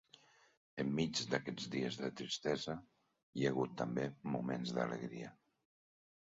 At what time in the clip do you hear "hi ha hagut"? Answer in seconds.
3.41-3.77